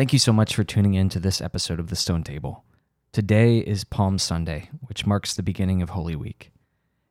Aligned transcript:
Thank 0.00 0.14
you 0.14 0.18
so 0.18 0.32
much 0.32 0.56
for 0.56 0.64
tuning 0.64 0.94
in 0.94 1.10
to 1.10 1.20
this 1.20 1.42
episode 1.42 1.78
of 1.78 1.90
The 1.90 1.94
Stone 1.94 2.24
Table. 2.24 2.64
Today 3.12 3.58
is 3.58 3.84
Palm 3.84 4.16
Sunday, 4.16 4.70
which 4.80 5.04
marks 5.04 5.34
the 5.34 5.42
beginning 5.42 5.82
of 5.82 5.90
Holy 5.90 6.16
Week. 6.16 6.52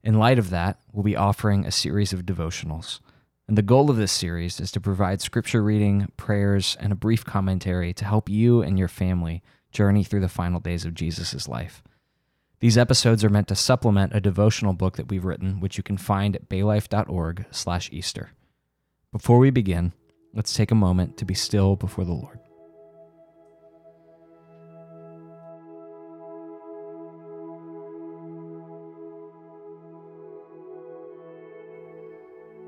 In 0.04 0.18
light 0.18 0.40
of 0.40 0.50
that, 0.50 0.80
we'll 0.92 1.04
be 1.04 1.16
offering 1.16 1.68
a 1.68 1.72
series 1.72 2.14
of 2.14 2.26
devotionals. 2.26 3.00
And 3.48 3.56
the 3.56 3.62
goal 3.62 3.92
of 3.92 3.98
this 3.98 4.12
series 4.12 4.60
is 4.60 4.72
to 4.72 4.82
provide 4.82 5.22
scripture 5.22 5.62
reading, 5.62 6.08
prayers, 6.18 6.76
and 6.80 6.92
a 6.92 6.96
brief 6.96 7.24
commentary 7.24 7.94
to 7.94 8.06
help 8.06 8.28
you 8.28 8.64
and 8.64 8.80
your 8.80 8.88
family 8.88 9.44
journey 9.72 10.04
through 10.04 10.22
the 10.22 10.28
final 10.28 10.60
days 10.60 10.84
of 10.84 10.96
Jesus' 10.96 11.48
life. 11.48 11.84
These 12.60 12.76
episodes 12.76 13.24
are 13.24 13.30
meant 13.30 13.50
to 13.50 13.56
supplement 13.56 14.16
a 14.16 14.20
devotional 14.20 14.74
book 14.74 14.98
that 14.98 15.10
we've 15.10 15.26
written, 15.26 15.60
which 15.60 15.78
you 15.78 15.84
can 15.84 15.98
find 15.98 16.36
at 16.36 16.50
baylife.org 16.50 17.46
slash 17.52 17.92
Easter. 17.94 18.32
Before 19.12 19.38
we 19.38 19.52
begin, 19.52 19.94
let's 20.34 20.56
take 20.56 20.72
a 20.72 20.76
moment 20.76 21.18
to 21.18 21.26
be 21.26 21.36
still 21.36 21.76
before 21.76 22.04
the 22.04 22.14
Lord. 22.14 22.40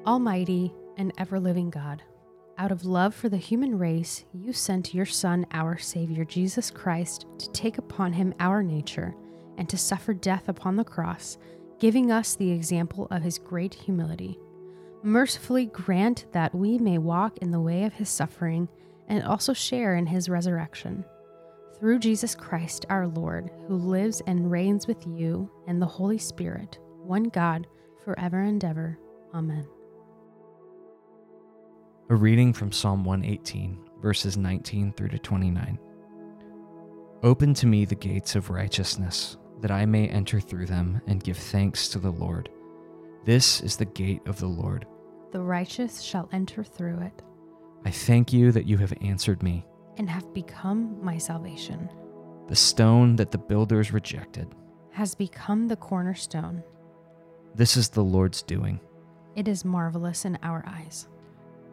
Almighty 0.05 0.73
and 0.97 1.13
ever 1.17 1.39
living 1.39 1.69
God, 1.69 2.01
out 2.57 2.71
of 2.71 2.85
love 2.85 3.13
for 3.13 3.29
the 3.29 3.37
human 3.37 3.77
race, 3.77 4.25
you 4.33 4.51
sent 4.51 4.93
your 4.93 5.05
Son, 5.05 5.45
our 5.51 5.77
Savior, 5.77 6.25
Jesus 6.25 6.71
Christ, 6.71 7.25
to 7.37 7.51
take 7.51 7.77
upon 7.77 8.13
him 8.13 8.33
our 8.39 8.63
nature 8.63 9.15
and 9.57 9.69
to 9.69 9.77
suffer 9.77 10.13
death 10.13 10.49
upon 10.49 10.75
the 10.75 10.83
cross, 10.83 11.37
giving 11.79 12.11
us 12.11 12.35
the 12.35 12.51
example 12.51 13.07
of 13.11 13.21
his 13.21 13.37
great 13.37 13.73
humility. 13.73 14.39
Mercifully 15.03 15.67
grant 15.67 16.25
that 16.31 16.53
we 16.53 16.77
may 16.77 16.97
walk 16.97 17.37
in 17.39 17.51
the 17.51 17.61
way 17.61 17.83
of 17.83 17.93
his 17.93 18.09
suffering 18.09 18.69
and 19.07 19.23
also 19.23 19.53
share 19.53 19.95
in 19.95 20.05
his 20.05 20.29
resurrection. 20.29 21.05
Through 21.79 21.99
Jesus 21.99 22.35
Christ 22.35 22.85
our 22.89 23.07
Lord, 23.07 23.49
who 23.67 23.75
lives 23.75 24.21
and 24.27 24.51
reigns 24.51 24.87
with 24.87 25.05
you 25.07 25.49
and 25.67 25.81
the 25.81 25.87
Holy 25.87 26.17
Spirit, 26.17 26.79
one 27.03 27.23
God, 27.23 27.67
forever 28.03 28.39
and 28.39 28.63
ever. 28.63 28.99
Amen. 29.33 29.67
A 32.09 32.15
reading 32.15 32.51
from 32.51 32.71
Psalm 32.71 33.05
118, 33.05 33.77
verses 34.01 34.35
19 34.35 34.91
through 34.93 35.09
to 35.09 35.19
29. 35.19 35.79
Open 37.23 37.53
to 37.53 37.67
me 37.67 37.85
the 37.85 37.95
gates 37.95 38.35
of 38.35 38.49
righteousness, 38.49 39.37
that 39.61 39.71
I 39.71 39.85
may 39.85 40.07
enter 40.07 40.39
through 40.41 40.65
them 40.65 41.01
and 41.07 41.23
give 41.23 41.37
thanks 41.37 41.87
to 41.89 41.99
the 41.99 42.11
Lord. 42.11 42.49
This 43.23 43.61
is 43.61 43.77
the 43.77 43.85
gate 43.85 44.21
of 44.25 44.39
the 44.39 44.47
Lord. 44.47 44.85
The 45.31 45.39
righteous 45.39 46.01
shall 46.01 46.27
enter 46.33 46.63
through 46.63 46.99
it. 46.99 47.21
I 47.85 47.91
thank 47.91 48.33
you 48.33 48.51
that 48.51 48.65
you 48.65 48.77
have 48.77 48.93
answered 49.01 49.41
me. 49.41 49.65
And 49.97 50.09
have 50.09 50.33
become 50.33 50.97
my 51.01 51.17
salvation. 51.17 51.89
The 52.49 52.55
stone 52.55 53.15
that 53.15 53.31
the 53.31 53.37
builders 53.37 53.93
rejected 53.93 54.53
has 54.91 55.15
become 55.15 55.67
the 55.67 55.77
cornerstone. 55.77 56.63
This 57.55 57.77
is 57.77 57.87
the 57.87 58.03
Lord's 58.03 58.41
doing. 58.41 58.81
It 59.35 59.47
is 59.47 59.63
marvelous 59.63 60.25
in 60.25 60.37
our 60.43 60.65
eyes. 60.67 61.07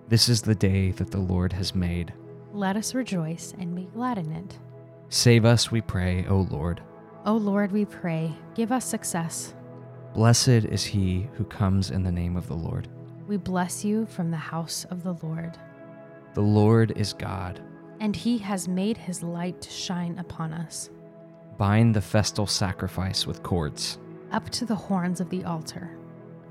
This 0.09 0.31
is 0.31 0.41
the 0.41 0.55
day 0.55 0.93
that 0.93 1.11
the 1.11 1.21
Lord 1.21 1.53
has 1.53 1.75
made. 1.75 2.15
Let 2.55 2.77
us 2.77 2.95
rejoice 2.95 3.53
and 3.59 3.77
be 3.77 3.91
glad 3.93 4.17
in 4.17 4.33
it. 4.33 4.59
Save 5.11 5.45
us, 5.45 5.71
we 5.71 5.83
pray, 5.83 6.25
O 6.29 6.47
Lord. 6.51 6.81
O 7.27 7.35
Lord, 7.35 7.73
we 7.73 7.85
pray, 7.85 8.33
give 8.55 8.73
us 8.73 8.87
success. 8.87 9.55
Blessed 10.15 10.49
is 10.49 10.83
he 10.83 11.29
who 11.35 11.45
comes 11.45 11.91
in 11.91 12.03
the 12.03 12.11
name 12.11 12.39
of 12.39 12.49
the 12.49 12.55
Lord. 12.55 12.89
We 13.27 13.37
bless 13.37 13.85
you 13.85 14.07
from 14.07 14.31
the 14.31 14.39
house 14.39 14.87
of 14.87 15.03
the 15.03 15.13
Lord. 15.23 15.59
The 16.33 16.41
Lord 16.41 16.93
is 16.97 17.13
God. 17.13 17.61
And 18.01 18.17
he 18.17 18.39
has 18.39 18.67
made 18.67 18.97
his 18.97 19.23
light 19.23 19.61
to 19.61 19.71
shine 19.71 20.19
upon 20.19 20.55
us. 20.55 20.89
Bind 21.59 21.95
the 21.95 22.01
festal 22.01 22.47
sacrifice 22.47 23.27
with 23.27 23.43
cords. 23.43 23.99
Up 24.33 24.49
to 24.51 24.65
the 24.65 24.75
horns 24.75 25.21
of 25.21 25.29
the 25.29 25.45
altar. 25.45 25.99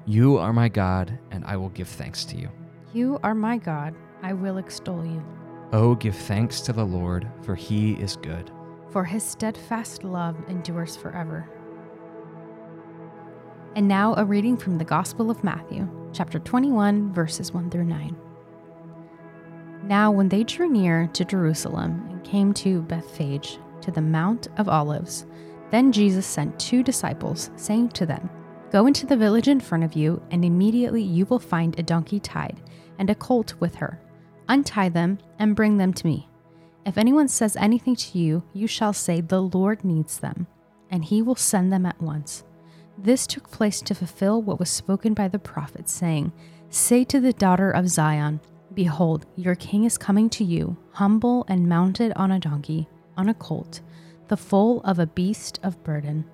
You 0.06 0.38
are 0.38 0.54
my 0.54 0.70
God, 0.70 1.18
and 1.32 1.44
I 1.44 1.58
will 1.58 1.70
give 1.70 1.88
thanks 1.88 2.24
to 2.26 2.38
you. 2.38 2.50
You 2.98 3.20
are 3.22 3.36
my 3.36 3.60
God, 3.60 3.94
I 4.24 4.34
will 4.34 4.58
extol 4.58 5.06
you. 5.06 5.24
Oh, 5.72 5.94
give 5.94 6.16
thanks 6.16 6.62
to 6.62 6.74
the 6.74 6.84
Lord, 6.84 7.30
for 7.44 7.54
he 7.54 7.92
is 7.94 8.16
good. 8.16 8.50
For 8.90 9.04
his 9.04 9.22
steadfast 9.22 10.04
love 10.04 10.36
endures 10.50 10.98
forever. 10.98 11.48
And 13.76 13.88
now 13.88 14.16
a 14.16 14.26
reading 14.26 14.58
from 14.58 14.80
the 14.80 14.84
Gospel 14.84 15.30
of 15.30 15.44
Matthew, 15.44 15.88
chapter 16.12 16.40
21, 16.40 17.14
verses 17.14 17.54
1 17.54 17.70
through 17.70 17.86
9. 17.86 18.18
Now, 19.84 20.10
when 20.10 20.30
they 20.30 20.44
drew 20.44 20.68
near 20.68 21.06
to 21.14 21.24
Jerusalem 21.24 22.04
and 22.10 22.24
came 22.24 22.52
to 22.56 22.82
Bethphage, 22.82 23.60
to 23.82 23.92
the 23.92 24.02
Mount 24.02 24.48
of 24.58 24.68
Olives, 24.68 25.28
then 25.70 25.92
Jesus 25.92 26.26
sent 26.26 26.60
two 26.60 26.82
disciples, 26.82 27.52
saying 27.58 27.90
to 27.90 28.08
them, 28.08 28.28
Go 28.72 28.88
into 28.88 29.06
the 29.06 29.16
village 29.16 29.48
in 29.48 29.60
front 29.60 29.84
of 29.84 29.94
you, 29.94 30.20
and 30.32 30.44
immediately 30.44 31.04
you 31.04 31.28
will 31.28 31.38
find 31.38 31.78
a 31.78 31.84
donkey 31.84 32.20
tied 32.20 32.60
and 33.00 33.10
a 33.10 33.16
colt 33.16 33.54
with 33.60 33.76
her. 33.76 34.00
Untie 34.48 34.90
them 34.90 35.20
and 35.40 35.56
bring 35.56 35.78
them 35.78 35.94
to 35.94 36.06
me. 36.06 36.28
If 36.86 36.98
anyone 36.98 37.28
says 37.28 37.58
anything 37.58 37.96
to 37.98 38.18
you, 38.18 38.44
you 38.54 38.66
shall 38.68 38.94
say, 38.94 39.20
The 39.20 39.42
Lord 39.42 39.84
needs 39.84 40.20
them, 40.20 40.48
and 40.90 41.04
he 41.04 41.22
will 41.22 41.36
send 41.36 41.72
them 41.72 41.86
at 41.86 42.02
once. 42.02 42.44
This 42.98 43.28
took 43.28 43.52
place 43.52 43.82
to 43.82 43.94
fulfill 43.94 44.42
what 44.42 44.60
was 44.60 44.70
spoken 44.70 45.14
by 45.14 45.28
the 45.28 45.38
prophet, 45.38 45.90
saying, 45.90 46.32
Say 46.70 47.04
to 47.06 47.20
the 47.20 47.34
daughter 47.34 47.72
of 47.72 47.90
Zion, 47.90 48.40
Behold, 48.74 49.26
your 49.36 49.56
king 49.56 49.84
is 49.84 49.98
coming 49.98 50.30
to 50.32 50.44
you, 50.44 50.78
humble 50.92 51.46
and 51.48 51.68
mounted 51.68 52.14
on 52.16 52.32
a 52.32 52.40
donkey, 52.40 52.88
on 53.18 53.30
a 53.30 53.34
colt, 53.34 53.82
the 54.28 54.38
foal 54.38 54.82
of 54.82 55.00
a 55.00 55.08
beast 55.08 55.60
of 55.64 55.84
burden. 55.84 56.26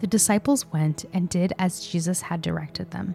The 0.00 0.06
disciples 0.06 0.66
went 0.66 1.04
and 1.12 1.28
did 1.28 1.52
as 1.58 1.86
Jesus 1.86 2.22
had 2.22 2.42
directed 2.42 2.90
them. 2.90 3.14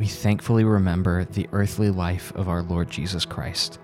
we 0.00 0.06
thankfully 0.06 0.64
remember 0.64 1.26
the 1.26 1.46
earthly 1.52 1.90
life 1.90 2.34
of 2.34 2.48
our 2.48 2.62
Lord 2.62 2.88
Jesus 2.88 3.26
Christ. 3.26 3.78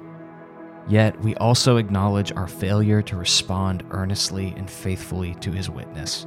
Yet 0.88 1.20
we 1.20 1.34
also 1.34 1.76
acknowledge 1.76 2.32
our 2.32 2.46
failure 2.46 3.02
to 3.02 3.18
respond 3.18 3.84
earnestly 3.90 4.54
and 4.56 4.70
faithfully 4.70 5.34
to 5.40 5.52
his 5.52 5.68
witness. 5.68 6.26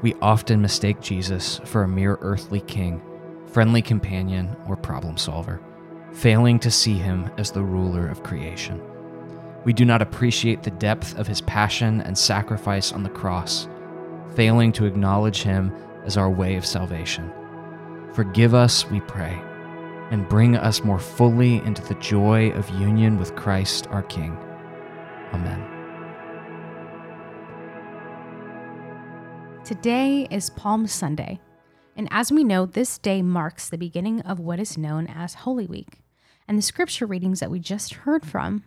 We 0.00 0.14
often 0.22 0.62
mistake 0.62 1.02
Jesus 1.02 1.60
for 1.66 1.82
a 1.82 1.88
mere 1.88 2.16
earthly 2.22 2.60
king, 2.62 3.02
friendly 3.48 3.82
companion, 3.82 4.56
or 4.66 4.78
problem 4.78 5.18
solver, 5.18 5.60
failing 6.10 6.58
to 6.60 6.70
see 6.70 6.94
him 6.94 7.30
as 7.36 7.50
the 7.50 7.62
ruler 7.62 8.08
of 8.08 8.22
creation. 8.22 8.80
We 9.66 9.74
do 9.74 9.84
not 9.84 10.00
appreciate 10.00 10.62
the 10.62 10.70
depth 10.70 11.18
of 11.18 11.26
his 11.26 11.42
passion 11.42 12.00
and 12.00 12.16
sacrifice 12.16 12.92
on 12.92 13.02
the 13.02 13.10
cross, 13.10 13.68
failing 14.36 14.72
to 14.72 14.86
acknowledge 14.86 15.42
him 15.42 15.70
as 16.06 16.16
our 16.16 16.30
way 16.30 16.56
of 16.56 16.64
salvation. 16.64 17.30
Forgive 18.12 18.54
us, 18.54 18.90
we 18.90 19.00
pray, 19.00 19.40
and 20.10 20.28
bring 20.28 20.56
us 20.56 20.82
more 20.82 20.98
fully 20.98 21.56
into 21.58 21.82
the 21.82 21.94
joy 21.94 22.50
of 22.52 22.68
union 22.70 23.18
with 23.18 23.36
Christ 23.36 23.86
our 23.88 24.02
King. 24.02 24.36
Amen. 25.32 25.64
Today 29.64 30.26
is 30.30 30.50
Palm 30.50 30.86
Sunday, 30.86 31.38
and 31.94 32.08
as 32.10 32.32
we 32.32 32.42
know, 32.42 32.64
this 32.64 32.96
day 32.96 33.20
marks 33.20 33.68
the 33.68 33.76
beginning 33.76 34.22
of 34.22 34.40
what 34.40 34.58
is 34.58 34.78
known 34.78 35.06
as 35.06 35.34
Holy 35.34 35.66
Week. 35.66 36.00
And 36.48 36.56
the 36.56 36.62
scripture 36.62 37.04
readings 37.04 37.40
that 37.40 37.50
we 37.50 37.60
just 37.60 37.92
heard 37.92 38.24
from 38.24 38.64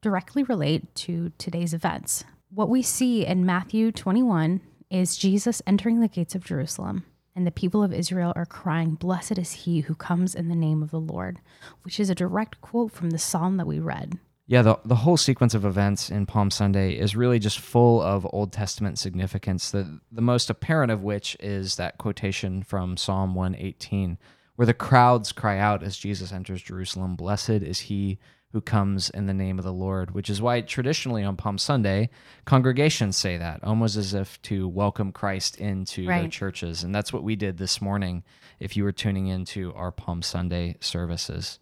directly 0.00 0.44
relate 0.44 0.94
to 0.94 1.32
today's 1.38 1.74
events. 1.74 2.24
What 2.50 2.68
we 2.68 2.82
see 2.82 3.26
in 3.26 3.44
Matthew 3.44 3.90
21 3.90 4.60
is 4.90 5.16
Jesus 5.16 5.60
entering 5.66 5.98
the 6.00 6.08
gates 6.08 6.36
of 6.36 6.44
Jerusalem, 6.44 7.04
and 7.34 7.46
the 7.46 7.50
people 7.50 7.82
of 7.82 7.92
Israel 7.92 8.32
are 8.36 8.46
crying, 8.46 8.94
Blessed 8.94 9.38
is 9.38 9.52
he 9.52 9.80
who 9.80 9.94
comes 9.94 10.34
in 10.34 10.48
the 10.48 10.54
name 10.54 10.82
of 10.82 10.90
the 10.90 11.00
Lord, 11.00 11.40
which 11.82 11.98
is 11.98 12.10
a 12.10 12.14
direct 12.14 12.60
quote 12.60 12.92
from 12.92 13.10
the 13.10 13.18
psalm 13.18 13.56
that 13.56 13.66
we 13.66 13.78
read. 13.78 14.18
Yeah, 14.46 14.62
the, 14.62 14.78
the 14.84 14.96
whole 14.96 15.16
sequence 15.16 15.54
of 15.54 15.64
events 15.64 16.10
in 16.10 16.26
Palm 16.26 16.50
Sunday 16.50 16.92
is 16.92 17.16
really 17.16 17.38
just 17.38 17.58
full 17.58 18.02
of 18.02 18.26
Old 18.30 18.52
Testament 18.52 18.98
significance, 18.98 19.70
the, 19.70 20.00
the 20.12 20.20
most 20.20 20.50
apparent 20.50 20.92
of 20.92 21.02
which 21.02 21.34
is 21.40 21.76
that 21.76 21.96
quotation 21.96 22.62
from 22.62 22.98
Psalm 22.98 23.34
118, 23.34 24.18
where 24.56 24.66
the 24.66 24.74
crowds 24.74 25.32
cry 25.32 25.58
out 25.58 25.82
as 25.82 25.96
Jesus 25.96 26.30
enters 26.30 26.62
Jerusalem, 26.62 27.16
Blessed 27.16 27.50
is 27.50 27.80
he 27.80 28.18
who 28.54 28.60
comes 28.60 29.10
in 29.10 29.26
the 29.26 29.34
name 29.34 29.58
of 29.58 29.64
the 29.64 29.72
Lord, 29.72 30.12
which 30.12 30.30
is 30.30 30.40
why 30.40 30.60
traditionally 30.60 31.24
on 31.24 31.36
Palm 31.36 31.58
Sunday, 31.58 32.08
congregations 32.44 33.16
say 33.16 33.36
that, 33.36 33.64
almost 33.64 33.96
as 33.96 34.14
if 34.14 34.40
to 34.42 34.68
welcome 34.68 35.10
Christ 35.10 35.56
into 35.56 36.06
their 36.20 36.28
churches. 36.28 36.84
And 36.84 36.94
that's 36.94 37.12
what 37.12 37.24
we 37.24 37.34
did 37.34 37.58
this 37.58 37.82
morning 37.82 38.22
if 38.60 38.76
you 38.76 38.84
were 38.84 38.92
tuning 38.92 39.26
into 39.26 39.74
our 39.74 39.90
Palm 39.90 40.22
Sunday 40.22 40.76
services. 40.78 41.58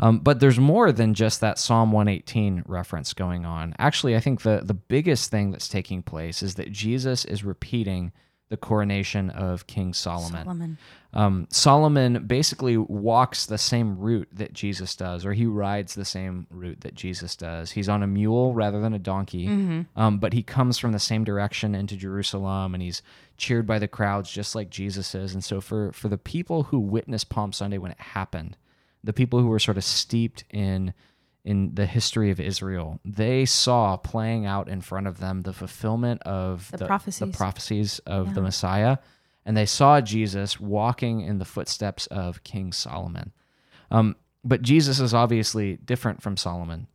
Um, 0.00 0.18
but 0.18 0.40
there's 0.40 0.58
more 0.58 0.90
than 0.90 1.14
just 1.14 1.40
that 1.40 1.56
Psalm 1.56 1.92
118 1.92 2.64
reference 2.66 3.12
going 3.12 3.46
on. 3.46 3.76
Actually, 3.78 4.16
I 4.16 4.20
think 4.20 4.42
the, 4.42 4.60
the 4.64 4.74
biggest 4.74 5.30
thing 5.30 5.52
that's 5.52 5.68
taking 5.68 6.02
place 6.02 6.42
is 6.42 6.56
that 6.56 6.72
Jesus 6.72 7.24
is 7.24 7.44
repeating 7.44 8.10
the 8.54 8.58
coronation 8.58 9.30
of 9.30 9.66
King 9.66 9.92
Solomon. 9.92 10.44
Solomon. 10.44 10.78
Um, 11.12 11.48
Solomon 11.50 12.24
basically 12.24 12.76
walks 12.76 13.46
the 13.46 13.58
same 13.58 13.98
route 13.98 14.28
that 14.32 14.52
Jesus 14.52 14.94
does, 14.94 15.26
or 15.26 15.32
he 15.32 15.44
rides 15.44 15.96
the 15.96 16.04
same 16.04 16.46
route 16.50 16.82
that 16.82 16.94
Jesus 16.94 17.34
does. 17.34 17.72
He's 17.72 17.88
on 17.88 18.04
a 18.04 18.06
mule 18.06 18.54
rather 18.54 18.80
than 18.80 18.94
a 18.94 18.98
donkey, 19.00 19.48
um, 19.96 20.18
but 20.18 20.32
he 20.32 20.44
comes 20.44 20.78
from 20.78 20.92
the 20.92 21.00
same 21.00 21.24
direction 21.24 21.74
into 21.74 21.96
Jerusalem, 21.96 22.74
and 22.74 22.82
he's 22.82 23.02
cheered 23.36 23.66
by 23.66 23.80
the 23.80 23.88
crowds 23.88 24.30
just 24.30 24.54
like 24.54 24.70
Jesus 24.70 25.16
is. 25.16 25.34
And 25.34 25.42
so, 25.42 25.60
for 25.60 25.90
for 25.90 26.08
the 26.08 26.18
people 26.18 26.64
who 26.64 26.78
witnessed 26.78 27.30
Palm 27.30 27.52
Sunday 27.52 27.78
when 27.78 27.90
it 27.90 28.00
happened, 28.00 28.56
the 29.02 29.12
people 29.12 29.40
who 29.40 29.48
were 29.48 29.58
sort 29.58 29.78
of 29.78 29.84
steeped 29.84 30.44
in 30.50 30.94
in 31.44 31.74
the 31.74 31.86
history 31.86 32.30
of 32.30 32.40
Israel, 32.40 33.00
they 33.04 33.44
saw 33.44 33.96
playing 33.96 34.46
out 34.46 34.68
in 34.68 34.80
front 34.80 35.06
of 35.06 35.18
them 35.20 35.42
the 35.42 35.52
fulfillment 35.52 36.22
of 36.22 36.70
The 36.70 36.78
the 36.78 36.86
prophecies. 36.86 37.36
prophecies 37.36 37.98
of 38.06 38.34
the 38.34 38.40
Messiah, 38.42 38.98
and 39.44 39.54
they 39.56 39.66
saw 39.66 40.00
Jesus 40.00 40.58
walking 40.58 41.20
in 41.20 41.38
the 41.38 41.44
footsteps 41.44 42.06
of 42.06 42.42
King 42.44 42.72
Solomon. 42.72 43.32
Um, 43.90 44.16
but 44.42 44.62
Jesus 44.62 45.00
is 45.00 45.12
obviously 45.12 45.76
different 45.76 46.22
from 46.22 46.36
Solomon. 46.38 46.86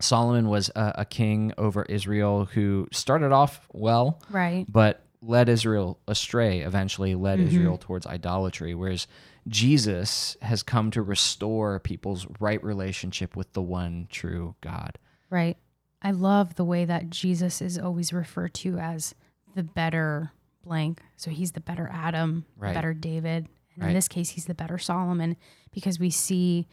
Solomon 0.00 0.48
was 0.48 0.70
a, 0.76 0.92
a 0.98 1.04
king 1.04 1.52
over 1.58 1.82
Israel 1.84 2.44
who 2.44 2.86
started 2.92 3.32
off 3.32 3.66
well, 3.72 4.20
Right. 4.30 4.64
but 4.68 5.02
led 5.20 5.48
Israel 5.48 5.98
astray, 6.06 6.60
eventually 6.60 7.16
led 7.16 7.40
Mm-hmm. 7.40 7.48
Israel 7.48 7.78
towards 7.78 8.06
idolatry. 8.06 8.74
Whereas 8.76 9.08
Jesus 9.48 10.36
has 10.42 10.62
come 10.62 10.90
to 10.92 11.02
restore 11.02 11.80
people's 11.80 12.26
right 12.40 12.62
relationship 12.62 13.36
with 13.36 13.52
the 13.52 13.62
one 13.62 14.06
true 14.10 14.54
God. 14.60 14.98
Right. 15.30 15.56
I 16.02 16.12
love 16.12 16.54
the 16.54 16.64
way 16.64 16.84
that 16.84 17.10
Jesus 17.10 17.60
is 17.60 17.78
always 17.78 18.12
referred 18.12 18.54
to 18.54 18.78
as 18.78 19.14
the 19.54 19.62
better 19.62 20.30
blank. 20.62 21.02
So 21.16 21.30
he's 21.30 21.52
the 21.52 21.60
better 21.60 21.88
Adam, 21.92 22.44
Right. 22.56 22.68
the 22.68 22.74
better 22.74 22.94
David. 22.94 23.48
And 23.74 23.82
Right. 23.82 23.88
in 23.88 23.94
this 23.94 24.08
case, 24.08 24.30
he's 24.30 24.46
the 24.46 24.54
better 24.54 24.78
Solomon 24.78 25.36
because 25.72 25.98
we 25.98 26.10
see 26.10 26.68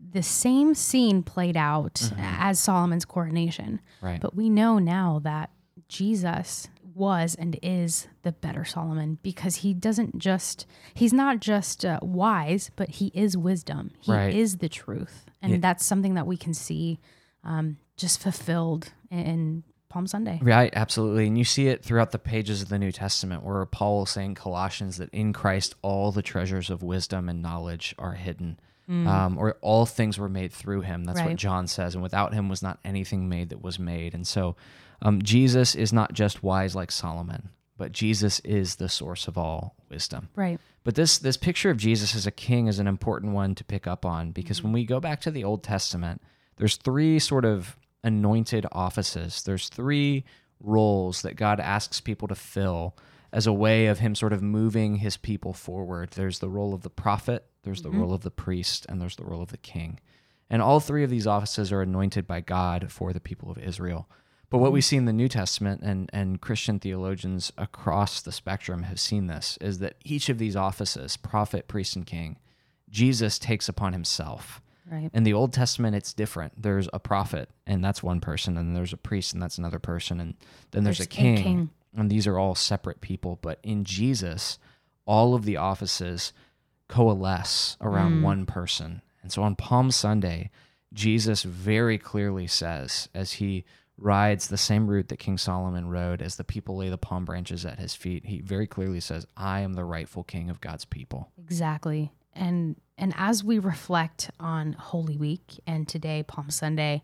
the 0.00 0.22
same 0.22 0.74
scene 0.74 1.22
played 1.22 1.56
out 1.56 1.94
mm-hmm. 1.94 2.20
as 2.20 2.58
Solomon's 2.58 3.04
coronation. 3.04 3.80
Right. 4.00 4.20
But 4.20 4.34
we 4.34 4.48
know 4.50 4.78
now 4.78 5.20
that 5.22 5.50
Jesus 5.88 6.68
was 6.94 7.34
and 7.34 7.58
is 7.62 8.06
the 8.22 8.32
better 8.32 8.64
Solomon 8.64 9.18
because 9.22 9.56
he 9.56 9.74
doesn't 9.74 10.18
just, 10.18 10.66
he's 10.94 11.12
not 11.12 11.40
just 11.40 11.84
uh, 11.84 11.98
wise, 12.02 12.70
but 12.76 12.88
he 12.90 13.10
is 13.14 13.36
wisdom. 13.36 13.90
He 14.00 14.12
Right. 14.12 14.34
is 14.34 14.58
the 14.58 14.68
truth. 14.68 15.26
And 15.40 15.62
that's 15.62 15.84
something 15.84 16.14
that 16.14 16.26
we 16.26 16.36
can 16.36 16.54
see 16.54 17.00
um, 17.44 17.76
just 17.96 18.20
fulfilled 18.20 18.92
in 19.10 19.64
Palm 19.88 20.06
Sunday. 20.06 20.38
Right, 20.42 20.72
absolutely. 20.74 21.26
And 21.26 21.36
you 21.36 21.44
see 21.44 21.68
it 21.68 21.84
throughout 21.84 22.12
the 22.12 22.18
pages 22.18 22.62
of 22.62 22.68
the 22.68 22.78
New 22.78 22.92
Testament 22.92 23.42
where 23.42 23.64
Paul 23.66 24.04
is 24.04 24.10
saying 24.10 24.36
Colossians 24.36 24.96
that 24.98 25.10
in 25.10 25.32
Christ 25.32 25.74
all 25.82 26.12
the 26.12 26.22
treasures 26.22 26.70
of 26.70 26.82
wisdom 26.82 27.28
and 27.28 27.42
knowledge 27.42 27.94
are 27.98 28.12
hidden. 28.14 28.58
Um, 29.06 29.38
or 29.38 29.56
all 29.60 29.86
things 29.86 30.18
were 30.18 30.28
made 30.28 30.52
through 30.52 30.82
him. 30.82 31.04
That's 31.04 31.20
what 31.20 31.36
John 31.36 31.66
says. 31.66 31.94
And 31.94 32.02
without 32.02 32.34
him 32.34 32.48
was 32.48 32.62
not 32.62 32.78
anything 32.84 33.28
made 33.28 33.48
that 33.50 33.62
was 33.62 33.78
made. 33.78 34.14
And 34.14 34.26
so 34.26 34.56
um, 35.00 35.22
Jesus 35.22 35.74
is 35.74 35.92
not 35.92 36.12
just 36.12 36.42
wise 36.42 36.74
like 36.74 36.90
Solomon, 36.90 37.50
but 37.76 37.92
Jesus 37.92 38.40
is 38.40 38.76
the 38.76 38.88
source 38.88 39.28
of 39.28 39.38
all 39.38 39.74
wisdom. 39.88 40.28
Right. 40.36 40.60
But 40.84 40.94
this 40.94 41.18
this 41.18 41.36
picture 41.36 41.70
of 41.70 41.76
Jesus 41.76 42.14
as 42.14 42.26
a 42.26 42.30
king 42.30 42.66
is 42.66 42.78
an 42.78 42.86
important 42.86 43.32
one 43.32 43.54
to 43.54 43.64
pick 43.64 43.86
up 43.86 44.04
on 44.04 44.32
because 44.32 44.62
when 44.62 44.72
we 44.72 44.84
go 44.84 45.00
back 45.00 45.20
to 45.22 45.30
the 45.30 45.44
Old 45.44 45.62
Testament, 45.62 46.20
there's 46.56 46.76
three 46.76 47.18
sort 47.18 47.44
of 47.44 47.76
anointed 48.04 48.66
offices. 48.72 49.42
There's 49.42 49.68
three 49.68 50.24
roles 50.60 51.22
that 51.22 51.36
God 51.36 51.60
asks 51.60 52.00
people 52.00 52.28
to 52.28 52.34
fill 52.34 52.96
as 53.32 53.46
a 53.46 53.52
way 53.52 53.86
of 53.86 54.00
him 54.00 54.14
sort 54.14 54.32
of 54.32 54.42
moving 54.42 54.96
his 54.96 55.16
people 55.16 55.52
forward. 55.52 56.10
There's 56.10 56.40
the 56.40 56.50
role 56.50 56.74
of 56.74 56.82
the 56.82 56.90
prophet, 56.90 57.46
there's 57.62 57.82
the 57.82 57.88
mm-hmm. 57.88 58.00
role 58.00 58.14
of 58.14 58.22
the 58.22 58.30
priest, 58.30 58.86
and 58.88 59.00
there's 59.00 59.16
the 59.16 59.24
role 59.24 59.42
of 59.42 59.50
the 59.50 59.56
king. 59.56 60.00
And 60.50 60.60
all 60.60 60.80
three 60.80 61.02
of 61.02 61.10
these 61.10 61.26
offices 61.26 61.72
are 61.72 61.80
anointed 61.80 62.26
by 62.26 62.40
God 62.40 62.92
for 62.92 63.12
the 63.12 63.20
people 63.20 63.50
of 63.50 63.58
Israel. 63.58 64.08
But 64.50 64.58
what 64.58 64.70
we 64.70 64.80
mm-hmm. 64.80 64.84
see 64.84 64.96
in 64.98 65.04
the 65.06 65.14
New 65.14 65.28
Testament 65.28 65.80
and, 65.82 66.10
and 66.12 66.42
Christian 66.42 66.78
theologians 66.78 67.52
across 67.56 68.20
the 68.20 68.32
spectrum 68.32 68.82
have 68.82 69.00
seen 69.00 69.28
this 69.28 69.56
is 69.62 69.78
that 69.78 69.96
each 70.04 70.28
of 70.28 70.36
these 70.36 70.54
offices, 70.54 71.16
prophet, 71.16 71.68
priest, 71.68 71.96
and 71.96 72.04
king, 72.04 72.38
Jesus 72.90 73.38
takes 73.38 73.66
upon 73.66 73.94
himself. 73.94 74.60
Right. 74.90 75.10
In 75.14 75.22
the 75.22 75.32
Old 75.32 75.54
Testament, 75.54 75.96
it's 75.96 76.12
different. 76.12 76.60
There's 76.60 76.86
a 76.92 76.98
prophet, 76.98 77.48
and 77.66 77.82
that's 77.82 78.02
one 78.02 78.20
person, 78.20 78.58
and 78.58 78.76
there's 78.76 78.92
a 78.92 78.98
priest, 78.98 79.32
and 79.32 79.42
that's 79.42 79.56
another 79.56 79.78
person, 79.78 80.20
and 80.20 80.34
then 80.72 80.84
there's, 80.84 80.98
There's 80.98 81.06
a 81.06 81.10
a 81.10 81.16
king, 81.16 81.42
king. 81.42 81.70
And 81.94 82.10
these 82.10 82.26
are 82.26 82.38
all 82.38 82.54
separate 82.54 83.00
people. 83.00 83.38
But 83.42 83.58
in 83.62 83.84
Jesus, 83.84 84.58
all 85.06 85.34
of 85.34 85.44
the 85.44 85.56
offices 85.56 86.32
coalesce 86.88 87.76
around 87.80 88.20
Mm. 88.20 88.22
one 88.22 88.46
person. 88.46 89.02
And 89.22 89.32
so 89.32 89.42
on 89.42 89.56
Palm 89.56 89.90
Sunday, 89.90 90.50
Jesus 90.92 91.42
very 91.42 91.96
clearly 91.98 92.46
says, 92.46 93.08
as 93.14 93.34
he 93.34 93.64
rides 93.96 94.48
the 94.48 94.56
same 94.58 94.88
route 94.88 95.08
that 95.08 95.18
King 95.18 95.38
Solomon 95.38 95.88
rode, 95.88 96.20
as 96.20 96.36
the 96.36 96.44
people 96.44 96.76
lay 96.76 96.88
the 96.88 96.98
palm 96.98 97.24
branches 97.24 97.64
at 97.64 97.78
his 97.78 97.94
feet, 97.94 98.26
he 98.26 98.40
very 98.40 98.66
clearly 98.66 99.00
says, 99.00 99.26
I 99.36 99.60
am 99.60 99.74
the 99.74 99.84
rightful 99.84 100.24
king 100.24 100.50
of 100.50 100.60
God's 100.60 100.84
people. 100.84 101.30
Exactly. 101.38 102.12
And 102.34 102.76
and 102.98 103.14
as 103.16 103.42
we 103.42 103.58
reflect 103.58 104.30
on 104.38 104.74
Holy 104.74 105.16
Week 105.16 105.60
and 105.66 105.88
today 105.88 106.22
Palm 106.22 106.50
Sunday, 106.50 107.02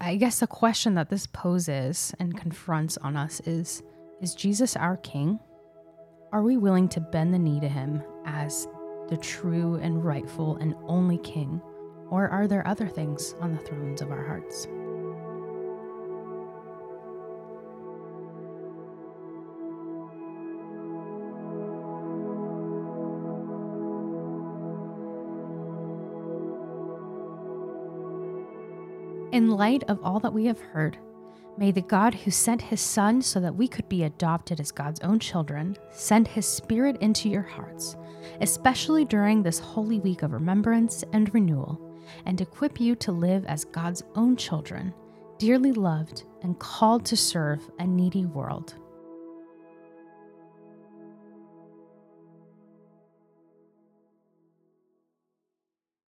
I 0.00 0.16
guess 0.16 0.40
the 0.40 0.46
question 0.46 0.94
that 0.94 1.08
this 1.08 1.26
poses 1.26 2.14
and 2.18 2.36
confronts 2.36 2.96
on 2.98 3.16
us 3.16 3.40
is 3.40 3.82
is 4.20 4.34
Jesus 4.34 4.76
our 4.76 4.96
king? 4.98 5.38
Are 6.32 6.42
we 6.42 6.56
willing 6.56 6.88
to 6.90 7.00
bend 7.00 7.34
the 7.34 7.38
knee 7.38 7.60
to 7.60 7.68
him 7.68 8.02
as 8.24 8.66
the 9.08 9.16
true 9.16 9.76
and 9.76 10.02
rightful 10.02 10.56
and 10.56 10.74
only 10.86 11.18
king? 11.18 11.60
Or 12.10 12.28
are 12.28 12.48
there 12.48 12.66
other 12.66 12.88
things 12.88 13.34
on 13.40 13.52
the 13.52 13.58
thrones 13.58 14.00
of 14.00 14.10
our 14.10 14.24
hearts? 14.24 14.66
In 29.32 29.50
light 29.50 29.84
of 29.88 30.02
all 30.02 30.20
that 30.20 30.32
we 30.32 30.46
have 30.46 30.60
heard, 30.60 30.96
may 31.58 31.70
the 31.70 31.82
God 31.82 32.14
who 32.14 32.30
sent 32.30 32.60
his 32.60 32.80
Son 32.80 33.22
so 33.22 33.40
that 33.40 33.54
we 33.54 33.68
could 33.68 33.88
be 33.88 34.04
adopted 34.04 34.60
as 34.60 34.70
God's 34.70 35.00
own 35.00 35.18
children 35.18 35.76
send 35.90 36.28
his 36.28 36.46
Spirit 36.46 36.96
into 37.00 37.28
your 37.28 37.42
hearts, 37.42 37.96
especially 38.40 39.04
during 39.04 39.42
this 39.42 39.58
holy 39.58 40.00
week 40.00 40.22
of 40.22 40.32
remembrance 40.32 41.04
and 41.12 41.32
renewal, 41.34 41.80
and 42.24 42.40
equip 42.40 42.80
you 42.80 42.94
to 42.96 43.12
live 43.12 43.44
as 43.46 43.64
God's 43.64 44.02
own 44.14 44.36
children, 44.36 44.92
dearly 45.38 45.72
loved 45.72 46.24
and 46.42 46.58
called 46.58 47.04
to 47.06 47.16
serve 47.16 47.60
a 47.78 47.86
needy 47.86 48.26
world. 48.26 48.74